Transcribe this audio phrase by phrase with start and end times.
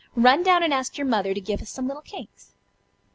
[0.15, 2.55] Run down and ask your mother to give us some little cakes."